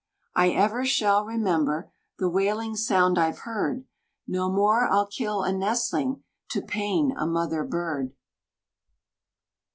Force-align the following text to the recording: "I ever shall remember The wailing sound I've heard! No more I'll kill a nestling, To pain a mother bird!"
"I 0.35 0.49
ever 0.49 0.83
shall 0.83 1.23
remember 1.25 1.91
The 2.17 2.27
wailing 2.27 2.75
sound 2.75 3.19
I've 3.19 3.41
heard! 3.45 3.85
No 4.27 4.49
more 4.51 4.91
I'll 4.91 5.05
kill 5.05 5.43
a 5.43 5.53
nestling, 5.53 6.23
To 6.49 6.61
pain 6.63 7.13
a 7.15 7.27
mother 7.27 7.63
bird!" 7.63 8.15